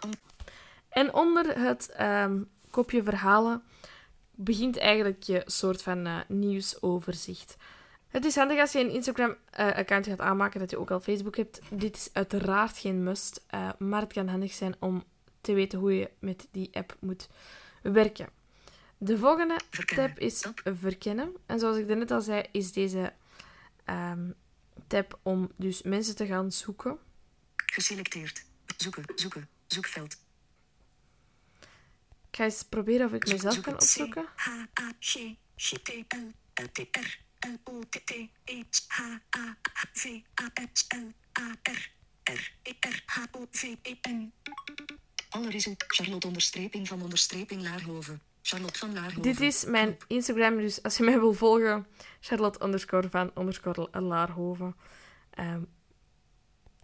En 0.89 1.15
onder 1.15 1.59
het 1.61 1.91
ehm, 1.91 2.43
kopje 2.71 3.03
verhalen 3.03 3.63
begint 4.31 4.79
eigenlijk 4.79 5.23
je 5.23 5.43
soort 5.47 5.83
van 5.83 6.07
eh, 6.07 6.19
nieuwsoverzicht. 6.29 7.57
Het 8.13 8.25
is 8.25 8.37
handig 8.37 8.59
als 8.59 8.73
je 8.73 8.79
een 8.79 8.91
Instagram-account 8.91 10.07
gaat 10.07 10.21
aanmaken 10.21 10.61
dat 10.61 10.71
je 10.71 10.79
ook 10.79 10.91
al 10.91 11.01
Facebook 11.01 11.37
hebt. 11.37 11.61
Dit 11.71 11.97
is 11.97 12.09
uiteraard 12.13 12.79
geen 12.79 13.03
must, 13.03 13.45
eh, 13.47 13.69
maar 13.79 14.01
het 14.01 14.13
kan 14.13 14.29
handig 14.29 14.53
zijn 14.53 14.75
om 14.79 15.05
te 15.41 15.53
weten 15.53 15.79
hoe 15.79 15.97
je 15.97 16.11
met 16.19 16.49
die 16.51 16.69
app 16.73 16.97
moet 17.01 17.29
werken. 17.83 18.29
De 18.99 19.19
volgende 19.19 19.61
Verkennen. 19.71 20.09
tab 20.09 20.19
is 20.19 20.45
verkennen. 20.65 21.37
En 21.47 21.59
zoals 21.59 21.77
ik 21.77 21.87
net 21.87 22.11
al 22.11 22.21
zei, 22.21 22.45
is 22.53 22.73
deze 22.73 23.13
ehm, 23.85 24.31
tab 24.87 25.19
om 25.23 25.53
dus 25.57 25.83
mensen 25.83 26.17
te 26.17 26.27
gaan 26.27 26.53
zoeken. 26.53 26.99
Geselecteerd. 27.57 28.45
Zoeken. 28.77 29.05
Zoeken. 29.15 29.49
Zoekveld. 29.67 30.13
Ik 32.31 32.37
ga 32.39 32.45
eens 32.45 32.63
proberen 32.63 33.07
of 33.07 33.13
ik 33.13 33.29
mezelf 33.29 33.61
kan 33.61 33.73
opzoeken. 33.73 34.25
C-H-A-G-G-T-L. 34.25 35.31
L 37.47 37.71
O 37.71 37.81
T 37.89 38.05
T 38.05 38.31
E 38.45 38.65
H 38.89 39.21
A 39.37 39.57
V 39.93 40.23
A 40.41 40.51
S 40.73 40.87
L 40.89 41.13
A 41.39 41.55
R 41.63 41.91
R 42.23 42.53
E 42.63 42.73
R 42.81 43.03
H 43.07 43.27
O 43.33 43.47
V 43.51 43.77
E 43.83 43.97
N. 44.09 44.33
Alle. 45.31 45.77
Charlotte 45.87 46.27
onderstreping 46.27 46.89
van 46.89 47.03
onderstreping 47.03 47.63
Laarhoven. 47.63 48.23
Charlotte 48.43 48.79
van 48.79 48.93
Laarhoven. 48.93 49.23
Dit 49.23 49.41
is 49.41 49.65
mijn 49.65 49.97
Instagram, 50.07 50.57
dus 50.57 50.83
als 50.83 50.97
je 50.97 51.03
mij 51.03 51.19
wil 51.19 51.33
volgen, 51.33 51.87
Charlotte 52.21 52.65
underscore 52.65 53.11
van 53.11 53.31
underscore 53.35 53.89
Laarhoven. 54.01 54.77
Ehm 55.31 55.63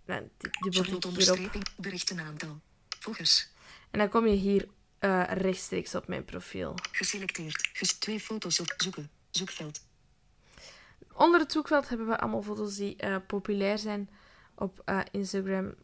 en 0.08 0.30
die, 0.38 0.50
die 0.70 0.82
Charlotte 0.82 1.08
onderstreping 1.08 1.64
berichtenaantal. 1.76 2.60
Volgers. 2.98 3.48
En 3.90 3.98
dan 3.98 4.08
kom 4.08 4.26
je 4.26 4.34
hier 4.34 4.68
eh, 4.98 5.22
rechtstreeks 5.32 5.94
op 5.94 6.08
mijn 6.08 6.24
profiel. 6.24 6.74
Geselecteerd. 6.92 7.68
Ges 7.72 7.92
twee 7.92 8.20
foto's 8.20 8.60
op 8.60 8.74
zoeken. 8.76 9.10
Zoekveld. 9.30 9.86
Onder 11.18 11.40
het 11.40 11.52
zoekveld 11.52 11.88
hebben 11.88 12.06
we 12.06 12.18
allemaal 12.18 12.42
foto's 12.42 12.76
die 12.76 12.96
eh, 12.96 13.16
populair 13.26 13.78
zijn 13.78 14.10
op 14.54 14.82
eh, 14.84 15.00
Instagram. 15.10 15.74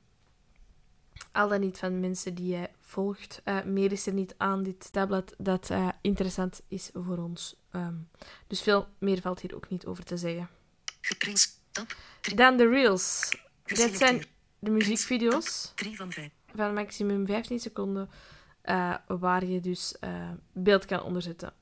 Al 1.33 1.49
dan 1.49 1.61
niet 1.61 1.79
van 1.79 2.01
mensen 2.01 2.35
die 2.35 2.47
jij 2.47 2.73
volgt. 2.81 3.41
Eh, 3.45 3.63
meer 3.63 3.93
is 3.93 4.07
er 4.07 4.13
niet 4.13 4.35
aan 4.37 4.63
dit 4.63 4.93
tabblad 4.93 5.35
dat 5.39 5.71
interessant 6.01 6.61
is 6.69 6.91
voor 6.93 7.19
ons. 7.19 7.57
Ehm, 7.71 7.95
dus 8.47 8.63
veel 8.63 8.89
meer 8.99 9.21
valt 9.21 9.41
hier 9.41 9.55
ook 9.55 9.69
niet 9.69 9.87
over 9.87 10.05
te 10.05 10.17
zeggen. 10.17 10.49
Dan 12.35 12.57
de 12.57 12.69
reels. 12.69 13.37
Dit 13.65 13.97
zijn 13.97 14.25
de 14.59 14.71
muziekvideo's 14.71 15.73
3 15.75 15.97
van 15.97 16.13
5. 16.13 16.31
van 16.55 16.75
maximum 16.75 17.27
15 17.27 17.61
seconden. 17.61 18.11
waar 19.07 19.45
je 19.45 19.61
dus 19.61 19.95
beeld 20.53 20.85
kan 20.85 21.03
onderzetten. 21.03 21.53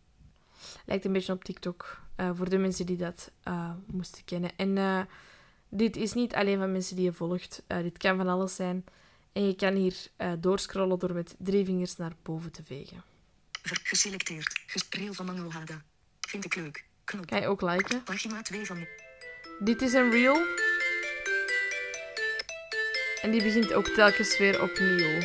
Lijkt 0.87 1.05
een 1.05 1.13
beetje 1.13 1.33
op 1.33 1.45
TikTok. 1.45 2.01
Eh, 2.23 2.31
voor 2.35 2.49
de 2.49 2.59
mensen 2.59 2.87
die 2.87 2.97
dat 2.97 3.31
eh, 3.43 3.71
moesten 3.87 4.25
kennen. 4.25 4.51
En 4.57 4.79
eh, 4.79 5.01
dit 5.69 5.97
is 5.97 6.13
niet 6.13 6.35
alleen 6.35 6.59
van 6.59 6.73
mensen 6.73 6.97
die 6.97 7.05
je 7.05 7.13
volgt. 7.13 7.63
Dit 7.67 7.99
kan 7.99 8.17
van 8.17 8.29
alles 8.29 8.55
zijn. 8.55 8.85
En 9.33 9.47
je 9.47 9.55
kan 9.55 9.75
hier 9.75 9.97
doorscrollen 10.39 10.99
door 10.99 11.13
met 11.13 11.35
drie 11.39 11.65
vingers 11.65 11.97
naar 11.97 12.13
boven 12.23 12.53
te 12.53 12.63
vegen. 12.63 13.03
Geselecteerd. 13.63 14.63
Gespreel 14.67 15.13
van 15.13 15.27
Mangelhada. 15.27 15.83
Vind 16.21 16.45
ik 16.45 16.55
leuk. 16.55 16.85
Knop. 17.05 17.27
Kan 17.27 17.41
je 17.41 17.47
ook 17.47 17.63
liken. 17.63 18.03
Pagina 18.03 18.43
2 18.43 18.67
van. 18.67 18.87
Dit 19.59 19.83
is 19.83 19.93
een 19.93 20.11
reel. 20.11 20.37
En 23.23 23.31
die 23.31 23.43
begint 23.43 23.73
ook 23.73 23.87
telkens 23.87 24.39
weer 24.39 24.63
opnieuw. 24.63 25.21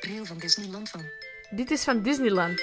Reel 0.00 0.24
van 0.24 0.38
Disneyland 0.38 0.90
van. 0.90 1.04
Dit 1.50 1.70
is 1.70 1.84
van 1.84 2.02
Disneyland. 2.02 2.60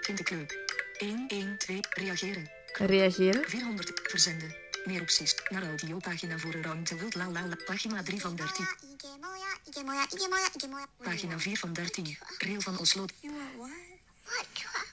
Vind 0.00 0.20
ik 0.20 0.30
leuk. 0.30 0.78
1, 0.98 1.24
1, 1.28 1.58
2. 1.58 1.80
Reageren. 1.90 2.63
Reageren. 2.78 3.44
400. 3.44 4.00
Verzenden. 4.02 4.54
Meer 4.84 5.00
opties. 5.00 5.34
Naar 5.48 5.62
audiopagina 5.62 6.38
voor 6.38 6.54
een 6.54 6.62
ruimte 6.62 6.96
wilt 6.96 7.14
la 7.14 7.30
la 7.30 7.46
la. 7.46 7.56
Pagina 7.66 8.02
3 8.02 8.20
van 8.20 8.36
13. 8.36 8.66
Pagina 11.02 11.38
4 11.38 11.56
van 11.56 11.72
13. 11.72 12.16
Reel 12.38 12.60
van 12.60 12.78
Oslo. 12.78 13.04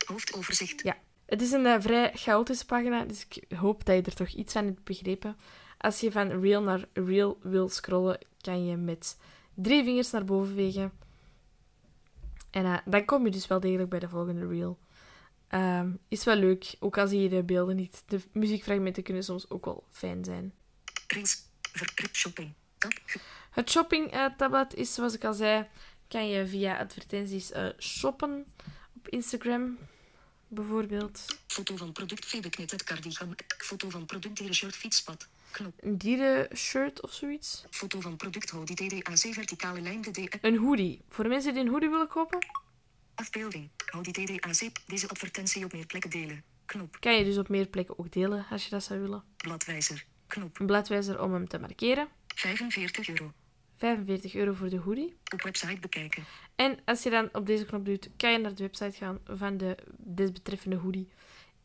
Hoofdoverzicht. 0.06 0.84
Ja, 0.84 0.98
het 1.26 1.42
is 1.42 1.52
een 1.52 1.66
eh, 1.66 1.82
vrij 1.82 2.12
chaotische 2.14 2.66
pagina, 2.66 3.06
dus 3.06 3.26
ik 3.30 3.58
hoop 3.58 3.86
dat 3.86 3.96
je 3.96 4.02
er 4.02 4.16
toch 4.16 4.28
iets 4.28 4.54
van 4.54 4.66
hebt 4.66 4.84
begrepen. 4.84 5.38
Als 5.78 6.00
je 6.00 6.12
van 6.12 6.42
reel 6.42 6.62
naar 6.62 6.86
reel 6.94 7.40
wil 7.42 7.70
scrollen, 7.70 8.20
kan 8.42 8.66
je 8.66 8.78
met 8.78 9.18
drie 9.54 9.84
vingers 9.84 10.12
naar 10.12 10.26
boven 10.26 10.56
vegen. 10.56 10.92
En 12.50 12.66
eh, 12.66 12.78
dan 12.86 13.06
kom 13.06 13.26
je 13.26 13.32
dus 13.32 13.48
wel 13.48 13.60
degelijk 13.60 13.90
bij 13.90 14.00
de 14.00 14.10
volgende 14.10 14.48
reel. 14.48 14.80
Ehm, 15.51 15.91
is 16.08 16.24
wel 16.24 16.36
leuk, 16.36 16.75
ook 16.79 16.98
al 16.98 17.08
zie 17.08 17.22
je 17.22 17.29
de 17.29 17.43
beelden 17.43 17.75
niet. 17.75 18.03
De 18.05 18.22
muziekfragmenten 18.31 19.03
kunnen 19.03 19.24
soms 19.24 19.50
ook 19.50 19.65
wel 19.65 19.88
fijn 19.89 20.24
zijn. 20.24 20.53
Shopping. 22.12 22.53
Het 23.51 23.70
shopping-tabblad 23.70 24.74
is, 24.74 24.93
zoals 24.93 25.13
ik 25.13 25.24
al 25.24 25.34
zei, 25.34 25.67
kan 26.08 26.27
je 26.27 26.48
via 26.48 26.77
advertenties 26.77 27.51
eh, 27.51 27.67
shoppen 27.79 28.46
op 28.96 29.10
Instagram, 29.10 29.77
bijvoorbeeld. 30.48 31.25
Foto 31.48 31.75
van 31.75 31.91
product 31.91 32.25
veebeknet 32.25 32.72
het 32.72 32.84
cardigan. 32.84 33.36
Foto 33.58 33.89
van 33.89 34.05
product 34.05 34.38
dierenshirt 34.38 34.75
fietspad. 34.75 35.27
Knop. 35.51 35.74
Een 35.79 35.98
dierenshirt 35.98 37.01
of 37.01 37.13
zoiets. 37.13 37.65
Foto 37.70 38.00
van 38.00 38.15
product 38.15 38.50
hoodie 38.50 38.75
DDAC 38.75 39.34
verticale 39.34 39.81
lijn 39.81 40.01
de 40.01 40.12
D. 40.12 40.38
Een 40.41 40.58
hoodie. 40.58 41.01
Voor 41.10 41.27
mensen 41.27 41.53
die 41.53 41.63
een 41.63 41.70
hoodie 41.70 41.89
willen 41.89 42.08
kopen, 42.08 42.39
Afbeelding. 43.22 43.70
Houdie 43.86 44.13
DDAC. 44.13 44.72
Deze 44.86 45.10
advertentie 45.10 45.66
op 45.66 45.74
meer 45.74 45.86
plekken 45.86 46.10
delen. 46.10 46.44
Knop. 46.66 46.98
kan 47.00 47.13
je 47.18 47.24
dus 47.24 47.38
op 47.38 47.50
meer 47.50 47.68
plekken 47.68 48.00
ook 48.00 48.12
delen 48.12 48.46
als 48.50 48.63
je 48.63 48.70
dat 48.70 48.84
zou 48.84 49.00
willen. 49.00 49.24
Bladwijzer. 49.38 50.06
Knop. 50.28 50.60
Een 50.60 50.66
bladwijzer 50.66 51.22
om 51.22 51.34
hem 51.34 51.48
te 51.48 51.60
markeren. 51.60 52.08
45 52.36 53.10
euro. 53.10 53.34
45 53.78 54.36
euro 54.36 54.54
voor 54.54 54.70
de 54.70 54.78
hoodie. 54.78 55.16
Op 55.34 55.42
website 55.42 55.80
bekijken. 55.80 56.24
En 56.56 56.80
als 56.86 57.04
je 57.04 57.10
dan 57.10 57.30
op 57.32 57.46
deze 57.46 57.66
knop 57.66 57.86
doet, 57.86 58.10
kan 58.18 58.32
je 58.32 58.38
naar 58.38 58.56
de 58.56 58.63
website 58.63 58.98
gaan 58.98 59.20
van 59.25 59.58
de 59.58 59.78
desbetreffende 59.98 60.75
hoodie. 60.75 61.10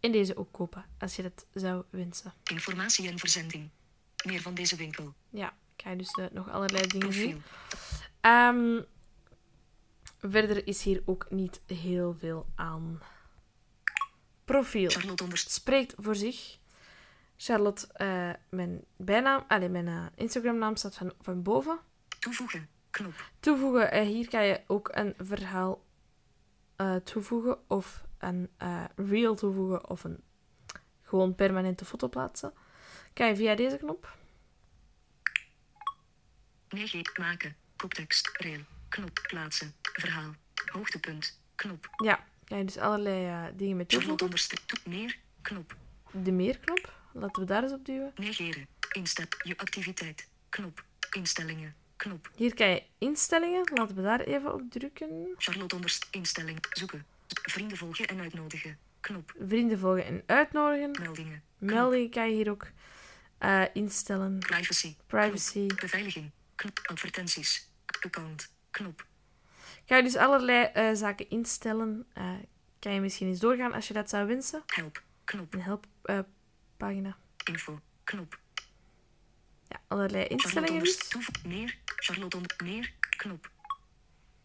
En 0.01 0.13
deze 0.13 0.37
ook 0.37 0.53
kopen, 0.53 0.85
als 0.99 1.17
je 1.17 1.23
dat 1.23 1.47
zou 1.55 1.85
wensen. 1.91 2.35
Informatie 2.45 3.09
en 3.09 3.19
verzending. 3.19 3.71
Meer 4.25 4.41
van 4.41 4.55
deze 4.55 4.77
winkel. 4.77 5.15
Ja, 5.31 5.57
kan 5.77 5.91
je 5.91 5.99
dus 5.99 6.11
eh, 6.11 6.27
nog 6.33 6.51
allerlei 6.51 6.87
dingen 6.87 7.13
zien. 7.13 7.43
Profiel. 8.21 8.87
Verder 10.19 10.67
is 10.67 10.83
hier 10.83 11.03
ook 11.05 11.27
niet 11.31 11.61
heel 11.67 12.15
veel 12.15 12.47
aan. 12.55 13.01
Profiel. 14.45 14.91
Spreekt 15.35 15.95
voor 15.97 16.17
zich. 16.17 16.59
Charlotte, 17.37 17.87
eh, 17.93 18.31
mijn 18.49 18.85
bijnaam, 18.97 19.45
allee, 19.49 19.69
mijn 19.69 19.89
eh, 19.89 20.07
Instagram-naam 20.15 20.77
staat 20.77 20.95
van, 20.95 21.13
van 21.21 21.43
boven. 21.43 21.79
Toevoegen. 22.19 22.69
Knop. 22.91 23.31
Toevoegen, 23.41 23.91
eh, 23.91 24.07
hier 24.07 24.29
kan 24.29 24.45
je 24.45 24.61
ook 24.67 24.89
een 24.93 25.15
verhaal 25.19 25.85
toevoegen 27.05 27.71
of 27.71 28.05
een 28.19 28.51
reel 28.97 29.35
toevoegen 29.35 29.89
of 29.89 30.05
een 30.05 30.23
gewoon 31.03 31.35
permanente 31.35 31.85
foto 31.85 32.09
plaatsen. 32.09 32.53
Kan 33.13 33.27
je 33.27 33.37
via 33.37 33.55
deze 33.55 33.77
knop. 33.77 34.17
Nee, 36.69 37.03
maken. 37.19 37.57
Koptekst. 37.77 38.31
Reel. 38.33 38.76
Knop. 38.89 39.21
Plaatsen. 39.29 39.75
Verhaal. 39.83 40.35
Hoogtepunt. 40.73 41.41
Knop. 41.55 41.89
Ja, 42.05 42.25
kan 42.45 42.59
je 42.59 42.65
dus 42.65 42.77
allerlei 42.79 43.27
eh, 43.27 43.33
dingen 43.57 43.57
Charlotte 43.57 43.87
toevoegen. 43.87 44.25
onderstreep. 44.25 44.63
Toe- 44.67 44.79
Meer. 44.93 45.19
Knop. 45.43 45.77
De 46.11 46.33
meerknop, 46.33 46.93
laten 47.13 47.43
we 47.43 47.49
daar 47.49 47.63
eens 47.63 47.73
op 47.73 47.85
duwen. 47.85 48.13
Negeren. 48.17 48.67
Instep. 48.93 49.41
Je 49.43 49.59
activiteit. 49.59 50.29
Knop. 50.49 50.85
Instellingen. 51.11 51.75
Knop. 51.97 52.31
Hier 52.37 52.55
kan 52.55 52.69
je 52.69 52.83
instellingen, 52.99 53.71
laten 53.75 53.97
we 53.97 54.03
daar 54.03 54.21
even 54.21 54.55
op 54.55 54.63
drukken. 54.71 55.35
Charlotte 55.37 55.75
onderst. 55.75 56.07
Instelling. 56.11 56.59
Zoeken. 56.71 57.07
Vrienden 57.27 57.77
volgen 57.77 58.07
en 58.07 58.21
uitnodigen. 58.21 58.79
Knop. 59.01 59.35
Vrienden 59.47 59.79
volgen 59.79 60.05
en 60.05 60.23
uitnodigen. 60.27 60.91
Meldingen. 61.01 61.43
Knop. 61.59 61.71
Meldingen 61.71 62.11
kan 62.11 62.29
je 62.31 62.35
hier 62.37 62.51
ook 62.51 62.67
eh, 63.39 63.63
instellen. 63.73 64.39
Privacy. 64.39 64.97
Privacy. 65.07 65.67
Knop. 65.67 65.81
Beveiliging. 65.81 66.31
Knop. 66.55 66.81
Advertenties. 66.87 67.69
Account. 68.01 68.55
Knop. 68.77 69.07
Kan 69.87 69.97
je 69.97 70.03
dus 70.03 70.17
allerlei 70.17 70.65
eh, 70.65 70.95
zaken 70.95 71.31
instellen. 71.31 72.07
Eh, 72.13 72.33
kan 72.79 72.93
je 72.93 73.01
misschien 73.01 73.29
eens 73.29 73.39
doorgaan 73.39 73.73
als 73.73 73.89
je 73.89 73.95
dat 73.95 74.11
zou 74.11 74.27
wensen. 74.27 74.63
Help. 74.67 75.03
Knop. 75.25 75.55
Een 75.55 75.63
helppagina. 75.63 77.17
Info. 77.45 77.81
Knop. 78.05 78.39
ja, 79.69 79.81
allerlei 79.87 80.25
instellingen 80.25 80.83
dus. 80.83 81.15
Meer. 81.47 81.79
Charlotte 81.85 82.37
onder. 82.37 82.57
Meer. 82.65 82.93
Knop. 83.17 83.51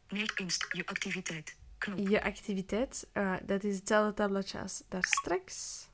Nee. 0.08 0.26
Inst. 0.36 0.68
Je 0.70 0.86
activiteit. 0.86 1.58
Knop. 1.78 2.08
Je 2.08 2.24
activiteit, 2.24 3.08
eh, 3.14 3.36
dat 3.44 3.64
is 3.64 3.76
hetzelfde 3.76 4.14
tabbladje 4.14 4.60
als 4.60 4.84
daar 4.90 5.06
straks. 5.06 5.90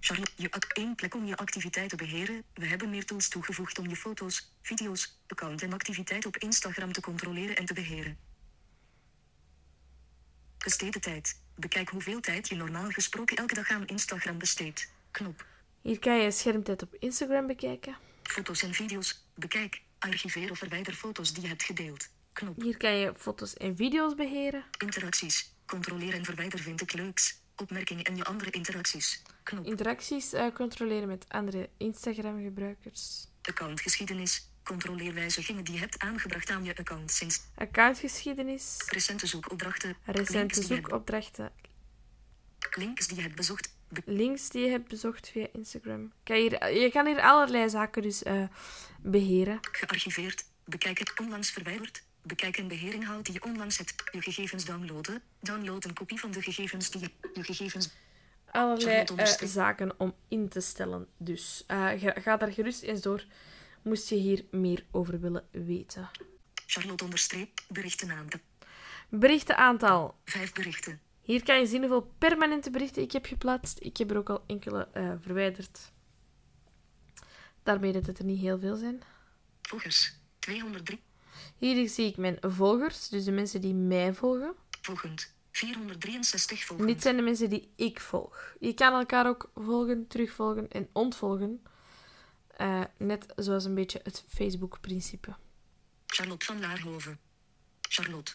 Charlotte, 0.00 0.32
je 0.36 0.48
één 0.72 0.94
plek 0.94 1.14
om 1.14 1.24
je 1.24 1.36
activiteit 1.36 1.88
te 1.88 1.96
beheren. 1.96 2.44
We 2.54 2.66
hebben 2.66 2.90
meer 2.90 3.04
tools 3.04 3.28
toegevoegd 3.28 3.78
om 3.78 3.88
je 3.88 3.96
foto's, 3.96 4.52
video's, 4.62 5.18
account 5.26 5.62
en 5.62 5.72
activiteit 5.72 6.26
op 6.26 6.36
Instagram 6.36 6.92
te 6.92 7.00
controleren 7.00 7.56
en 7.56 7.64
te 7.64 7.74
beheren. 7.74 8.18
Besteden 10.58 11.00
tijd. 11.00 11.40
Bekijk 11.54 11.88
hoeveel 11.88 12.20
tijd 12.20 12.48
je 12.48 12.54
normaal 12.54 12.90
gesproken 12.90 13.36
elke 13.36 13.54
dag 13.54 13.70
aan 13.70 13.86
Instagram 13.86 14.38
besteedt. 14.38 14.92
Knop. 15.10 15.46
Hier 15.80 15.98
kan 15.98 16.16
je 16.16 16.30
schermtijd 16.30 16.82
op 16.82 16.94
Instagram 16.98 17.46
bekijken. 17.46 17.96
Foto's 18.22 18.62
en 18.62 18.74
video's. 18.74 19.24
Bekijk. 19.34 19.82
Archiveer 19.98 20.50
of 20.50 20.58
verwijder 20.58 20.94
foto's 20.94 21.32
die 21.32 21.42
je 21.42 21.48
hebt 21.48 21.62
gedeeld. 21.62 22.08
Knop. 22.32 22.62
Hier 22.62 22.76
kan 22.76 22.96
je 22.96 23.12
foto's 23.16 23.54
en 23.54 23.76
video's 23.76 24.14
beheren. 24.14 24.64
Interacties. 24.78 25.54
Controleer 25.66 26.14
en 26.14 26.24
verwijder 26.24 26.58
vind 26.58 26.80
ik 26.80 26.92
leuks. 26.92 27.40
Opmerkingen 27.60 28.04
en 28.04 28.16
je 28.16 28.24
andere 28.24 28.50
interacties. 28.50 29.22
Knop. 29.42 29.66
Interacties 29.66 30.32
eh, 30.32 30.46
controleren 30.54 31.08
met 31.08 31.24
andere 31.28 31.68
Instagram-gebruikers. 31.76 33.26
Accountgeschiedenis. 33.42 34.48
Controleer 34.62 35.14
wijzigingen 35.14 35.64
die 35.64 35.74
je 35.74 35.80
hebt 35.80 35.98
aangebracht 35.98 36.50
aan 36.50 36.64
je 36.64 36.76
account 36.76 37.10
sinds 37.10 37.42
Accountgeschiedenis. 37.54 38.76
recente 38.86 39.26
zoekopdrachten. 39.26 39.96
Recente 40.04 40.62
zoekopdrachten. 40.62 41.52
links 42.76 43.06
die 43.06 43.16
je 43.16 43.22
hebt 43.22 43.34
bezocht. 43.34 43.74
Be- 43.88 44.02
links 44.04 44.48
die 44.48 44.64
je 44.64 44.70
hebt 44.70 44.88
bezocht 44.88 45.28
via 45.28 45.46
Instagram. 45.52 46.12
Kan 46.22 46.42
je, 46.42 46.48
hier, 46.48 46.80
je 46.82 46.90
kan 46.90 47.06
hier 47.06 47.20
allerlei 47.20 47.68
zaken 47.68 48.02
dus 48.02 48.22
eh, 48.22 48.42
beheren. 49.00 49.58
gearchiveerd. 49.72 50.44
Bekijk 50.64 50.98
het 50.98 51.12
onlangs 51.20 51.50
verwijderd. 51.50 52.02
Bekijk 52.22 52.56
een 52.56 52.68
beheerinhoud 52.68 53.24
die 53.24 53.34
je 53.34 53.42
onlangs 53.42 53.78
hebt. 53.78 53.94
Je 54.12 54.22
gegevens 54.22 54.64
downloaden. 54.64 55.22
Download 55.40 55.84
een 55.84 55.94
kopie 55.94 56.20
van 56.20 56.30
de 56.30 56.42
gegevens 56.42 56.90
die 56.90 57.00
je... 57.00 57.10
Je 57.34 57.42
gegevens... 57.44 57.90
Allerlei 58.50 59.04
onderstreep. 59.10 59.50
zaken 59.50 59.94
om 59.98 60.14
in 60.28 60.48
te 60.48 60.60
stellen. 60.60 61.06
Dus 61.16 61.64
eh, 61.66 61.88
ga, 61.96 62.20
ga 62.20 62.36
daar 62.36 62.52
gerust 62.52 62.82
eens 62.82 63.00
door. 63.00 63.24
Moest 63.82 64.08
je 64.08 64.14
hier 64.14 64.44
meer 64.50 64.84
over 64.90 65.20
willen 65.20 65.48
weten. 65.50 66.10
Charlotte 66.66 67.04
onderstreep. 67.04 67.60
Berichten 67.68 68.30
Berichtenaantal. 69.08 70.18
Vijf 70.24 70.52
berichten. 70.52 71.00
Hier 71.20 71.42
kan 71.42 71.58
je 71.58 71.66
zien 71.66 71.80
hoeveel 71.80 72.12
permanente 72.18 72.70
berichten 72.70 73.02
ik 73.02 73.12
heb 73.12 73.26
geplaatst. 73.26 73.78
Ik 73.80 73.96
heb 73.96 74.10
er 74.10 74.16
ook 74.16 74.30
al 74.30 74.44
enkele 74.46 74.88
eh, 74.92 75.12
verwijderd. 75.20 75.92
Daarmee 77.62 77.92
dat 77.92 78.06
het 78.06 78.18
er 78.18 78.24
niet 78.24 78.40
heel 78.40 78.58
veel 78.58 78.76
zijn. 78.76 79.02
Volgers. 79.62 80.18
203. 80.38 81.00
Hier 81.60 81.88
zie 81.88 82.06
ik 82.06 82.16
mijn 82.16 82.38
volgers, 82.40 83.08
dus 83.08 83.24
de 83.24 83.32
mensen 83.32 83.60
die 83.60 83.74
mij 83.74 84.14
volgen. 84.14 84.54
Volgend. 84.80 85.34
463 85.50 86.64
volgend. 86.64 86.88
Dit 86.88 87.02
zijn 87.02 87.16
de 87.16 87.22
mensen 87.22 87.50
die 87.50 87.72
ik 87.76 88.00
volg. 88.00 88.54
Je 88.60 88.74
kan 88.74 88.92
elkaar 88.92 89.26
ook 89.26 89.50
volgen, 89.54 90.06
terugvolgen 90.06 90.70
en 90.70 90.88
ontvolgen. 90.92 91.62
Eh, 92.56 92.84
net 92.96 93.32
zoals 93.36 93.64
een 93.64 93.74
beetje 93.74 94.00
het 94.02 94.24
Facebook-principe. 94.28 95.36
Charlotte 96.06 96.46
van 96.46 96.60
Laarhoven. 96.60 97.18
Charlotte. 97.80 98.32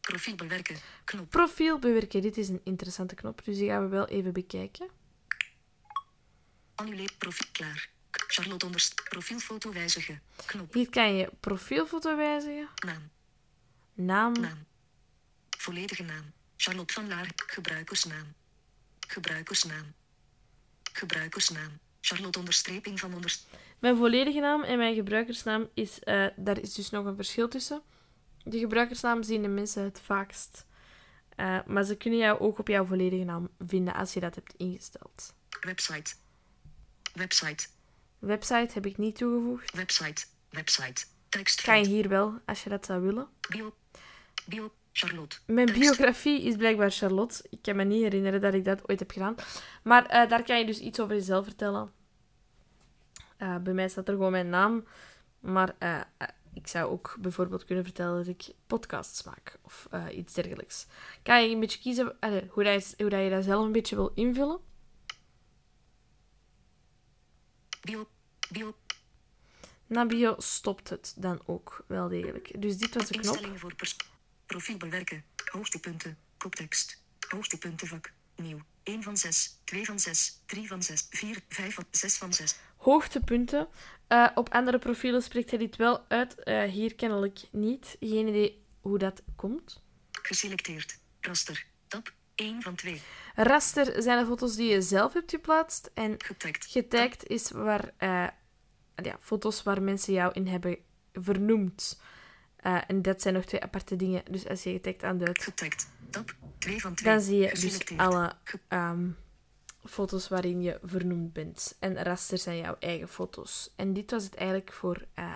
Profiel 0.00 0.34
bewerken. 0.34 0.76
Knop. 1.04 1.30
Profiel 1.30 1.78
bewerken, 1.78 2.22
dit 2.22 2.36
is 2.36 2.48
een 2.48 2.60
interessante 2.64 3.14
knop, 3.14 3.44
dus 3.44 3.56
die 3.56 3.68
gaan 3.68 3.82
we 3.82 3.88
wel 3.88 4.06
even 4.06 4.32
bekijken. 4.32 4.88
Annuleer 6.74 7.12
profiel 7.18 7.48
klaar. 7.52 7.91
Charlotte 8.12 8.64
onderst. 8.66 9.02
Profielfoto 9.08 9.72
wijzigen. 9.72 10.22
Knop. 10.46 10.72
Hier 10.74 10.90
kan 10.90 11.14
je 11.16 11.30
profielfoto 11.40 12.16
wijzigen, 12.16 12.68
Naam. 12.86 13.10
naam, 13.94 14.32
Naam. 14.40 14.64
Volledige 15.58 16.02
naam. 16.02 16.32
Charlotte 16.56 16.92
van 16.94 17.08
Laar. 17.08 17.30
Gebruikersnaam. 17.36 18.34
Gebruikersnaam. 19.08 19.94
Gebruikersnaam. 20.92 21.78
Charlotte 22.00 22.38
onderstreping 22.38 23.00
van 23.00 23.14
onderst. 23.14 23.46
Mijn 23.78 23.96
volledige 23.96 24.40
naam 24.40 24.62
en 24.62 24.78
mijn 24.78 24.94
gebruikersnaam 24.94 25.68
is... 25.74 25.98
eh, 26.00 26.26
daar 26.36 26.58
is 26.58 26.74
dus 26.74 26.90
nog 26.90 27.04
een 27.04 27.16
verschil 27.16 27.48
tussen. 27.48 27.82
De 28.44 28.58
gebruikersnaam 28.58 29.22
zien 29.22 29.42
de 29.42 29.48
mensen 29.48 29.82
het 29.82 30.00
vaakst. 30.04 30.66
Eh, 31.36 31.58
maar 31.66 31.84
ze 31.84 31.96
kunnen 31.96 32.18
jou 32.18 32.40
ook 32.40 32.58
op 32.58 32.68
jouw 32.68 32.84
volledige 32.84 33.24
naam 33.24 33.48
vinden 33.66 33.94
als 33.94 34.12
je 34.12 34.20
dat 34.20 34.34
hebt 34.34 34.54
ingesteld. 34.56 35.34
Website. 35.60 36.14
Website. 37.14 37.66
Website 38.22 38.70
heb 38.74 38.86
ik 38.86 38.98
niet 38.98 39.16
toegevoegd. 39.16 39.72
Website. 39.72 40.24
Website. 40.50 41.04
Tekst. 41.28 41.62
Kan 41.62 41.80
je 41.80 41.86
hier 41.86 42.08
wel, 42.08 42.34
als 42.44 42.64
je 42.64 42.70
dat 42.70 42.86
zou 42.86 43.00
willen. 43.00 43.28
Bio. 43.48 43.74
Bio. 44.46 44.72
Charlotte. 44.92 45.36
Mijn 45.46 45.66
Tekst. 45.66 45.80
biografie 45.80 46.42
is 46.42 46.56
blijkbaar 46.56 46.90
Charlotte. 46.90 47.44
Ik 47.50 47.58
kan 47.62 47.76
me 47.76 47.84
niet 47.84 48.02
herinneren 48.02 48.40
dat 48.40 48.54
ik 48.54 48.64
dat 48.64 48.88
ooit 48.88 48.98
heb 48.98 49.10
gedaan. 49.10 49.34
Maar 49.82 50.06
eh, 50.06 50.28
daar 50.28 50.42
kan 50.42 50.58
je 50.58 50.64
dus 50.64 50.78
iets 50.78 51.00
over 51.00 51.14
jezelf 51.14 51.44
vertellen. 51.44 51.90
Eh, 53.36 53.56
bij 53.56 53.72
mij 53.72 53.88
staat 53.88 54.08
er 54.08 54.14
gewoon 54.14 54.30
mijn 54.30 54.48
naam. 54.48 54.84
Maar 55.40 55.74
eh, 55.78 56.00
ik 56.54 56.66
zou 56.66 56.90
ook 56.90 57.16
bijvoorbeeld 57.20 57.64
kunnen 57.64 57.84
vertellen 57.84 58.16
dat 58.16 58.26
ik 58.26 58.54
podcasts 58.66 59.22
maak. 59.22 59.58
Of 59.62 59.88
iets 60.10 60.34
dergelijks. 60.34 60.86
Kan 61.22 61.42
je 61.42 61.54
een 61.54 61.60
beetje 61.60 61.80
kiezen 61.80 62.16
allee, 62.20 62.46
hoe, 62.50 62.64
dat 62.64 62.90
je, 62.90 62.94
hoe 63.02 63.10
dat 63.10 63.22
je 63.22 63.30
dat 63.30 63.44
zelf 63.44 63.64
een 63.64 63.72
beetje 63.72 63.96
wil 63.96 64.12
invullen. 64.14 64.60
Bio. 67.82 68.08
Bio. 68.50 68.76
Na 69.86 70.06
bio 70.06 70.34
stopt 70.38 70.88
het 70.88 71.14
dan 71.16 71.42
ook 71.46 71.84
wel 71.86 72.08
degelijk. 72.08 72.62
Dus 72.62 72.78
dit 72.78 72.94
was 72.94 73.06
de 73.06 73.12
knop. 73.12 73.24
Instellingen 73.24 73.58
voor. 73.58 73.74
Profiel 74.46 74.76
bewerken. 74.76 75.24
Hoogtepunten. 75.52 76.18
Koptekst. 76.36 77.02
Hoogtepuntenvak. 77.28 78.12
Nieuw. 78.36 78.60
1 78.82 79.02
van 79.02 79.16
6. 79.16 79.58
2 79.64 79.84
van 79.84 79.98
6. 79.98 80.42
3 80.46 80.68
van 80.68 80.82
6. 80.82 81.06
4. 81.10 81.42
5 81.48 81.74
van 81.74 81.84
6 81.90 82.16
van 82.16 82.32
6. 82.32 82.56
Hoogtepunten. 82.76 83.68
Eh, 84.06 84.28
op 84.34 84.48
andere 84.48 84.78
profielen 84.78 85.22
spreekt 85.22 85.50
hij 85.50 85.58
dit 85.58 85.76
wel 85.76 86.04
uit. 86.08 86.42
Eh, 86.42 86.62
hier 86.62 86.94
kennelijk 86.94 87.40
niet. 87.50 87.96
Geen 88.00 88.28
idee 88.28 88.64
hoe 88.80 88.98
dat 88.98 89.22
komt. 89.36 89.82
Geselecteerd. 90.12 90.98
Raster. 91.20 91.66
Tab. 92.34 92.46
1 92.46 92.62
van 92.62 92.74
2. 92.74 93.00
Raster 93.34 94.02
zijn 94.02 94.18
de 94.18 94.26
foto's 94.26 94.56
die 94.56 94.70
je 94.70 94.82
zelf 94.82 95.12
hebt 95.12 95.30
geplaatst. 95.30 95.90
En 95.94 96.14
Getagd. 96.24 96.66
getagd 96.66 97.26
is 97.26 97.50
waar, 97.50 97.92
eh, 97.96 98.28
ja, 98.94 99.16
foto's 99.20 99.62
waar 99.62 99.82
mensen 99.82 100.12
jou 100.12 100.32
in 100.32 100.46
hebben 100.46 100.76
vernoemd. 101.12 102.00
Eh, 102.56 102.78
en 102.86 103.02
dat 103.02 103.22
zijn 103.22 103.34
nog 103.34 103.44
twee 103.44 103.62
aparte 103.62 103.96
dingen. 103.96 104.22
Dus 104.30 104.48
als 104.48 104.62
je 104.62 104.72
getagd 104.72 105.02
aanduidt, 105.02 105.42
Getagd. 105.42 105.88
Tab. 106.10 106.34
2 106.58 106.80
van 106.80 106.94
2. 106.94 107.12
dan 107.12 107.22
zie 107.22 107.38
je 107.38 107.50
dus 107.60 107.96
alle 107.96 108.32
ehm, 108.68 109.10
foto's 109.84 110.28
waarin 110.28 110.62
je 110.62 110.78
vernoemd 110.82 111.32
bent. 111.32 111.76
En 111.78 112.02
raster 112.02 112.38
zijn 112.38 112.56
jouw 112.56 112.76
eigen 112.78 113.08
foto's. 113.08 113.72
En 113.76 113.92
dit 113.92 114.10
was 114.10 114.24
het 114.24 114.34
eigenlijk 114.34 114.72
voor 114.72 115.04
eh, 115.14 115.34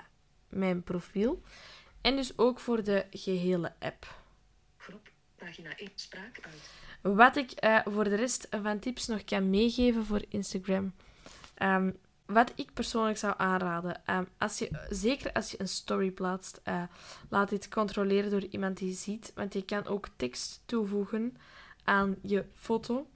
mijn 0.49 0.83
profiel. 0.83 1.43
En 2.01 2.17
dus 2.17 2.39
ook 2.39 2.61
voor 2.61 2.83
de 2.83 3.07
gehele 3.11 3.73
app. 3.79 4.25
Pagina 5.47 5.77
1. 5.77 5.91
Spraak 5.95 6.39
uit. 6.43 6.71
Wat 7.17 7.37
ik 7.37 7.51
eh, 7.51 7.81
voor 7.85 8.05
de 8.05 8.15
rest 8.15 8.47
van 8.63 8.79
tips 8.79 9.07
nog 9.07 9.25
kan 9.25 9.51
meegeven 9.51 10.05
voor 10.05 10.23
Instagram. 10.29 10.95
Ehm, 11.55 11.91
wat 12.25 12.53
ik 12.55 12.73
persoonlijk 12.73 13.19
zou 13.19 13.35
aanraden, 13.37 14.05
ehm, 14.05 14.25
als 14.39 14.59
je, 14.59 14.87
zeker 14.91 15.33
als 15.33 15.51
je 15.51 15.61
een 15.61 15.69
story 15.69 16.11
plaatst, 16.11 16.61
eh, 16.63 16.83
laat 17.29 17.49
dit 17.49 17.69
controleren 17.69 18.31
door 18.31 18.45
iemand 18.51 18.77
die 18.77 18.95
ziet. 18.95 19.33
Want 19.35 19.53
je 19.53 19.65
kan 19.65 19.87
ook 19.87 20.09
tekst 20.17 20.63
toevoegen 20.65 21.37
aan 21.85 22.17
je 22.23 22.45
foto. 22.55 23.07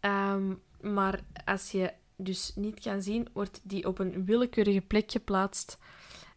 Ehm, 0.00 0.54
maar 0.80 1.20
als 1.44 1.70
je 1.70 1.92
dus 2.16 2.52
niet 2.54 2.80
kan 2.80 3.02
zien, 3.02 3.28
wordt 3.32 3.60
die 3.62 3.86
op 3.86 3.98
een 3.98 4.24
willekeurige 4.24 4.80
plek 4.80 5.10
geplaatst. 5.10 5.78